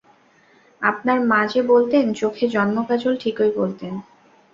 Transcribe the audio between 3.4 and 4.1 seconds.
বলতেন।